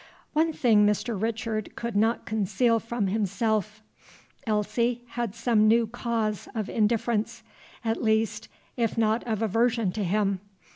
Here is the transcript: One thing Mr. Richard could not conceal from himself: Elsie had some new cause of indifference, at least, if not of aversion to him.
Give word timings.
One 0.33 0.51
thing 0.51 0.83
Mr. 0.87 1.21
Richard 1.21 1.75
could 1.75 1.95
not 1.95 2.25
conceal 2.25 2.79
from 2.79 3.05
himself: 3.05 3.83
Elsie 4.47 5.03
had 5.09 5.35
some 5.35 5.67
new 5.67 5.85
cause 5.85 6.47
of 6.55 6.69
indifference, 6.71 7.43
at 7.85 8.01
least, 8.01 8.47
if 8.75 8.97
not 8.97 9.23
of 9.25 9.43
aversion 9.43 9.91
to 9.91 10.03
him. 10.03 10.39